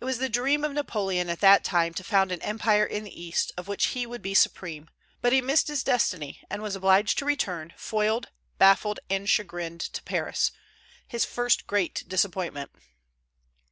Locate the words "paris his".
10.04-11.24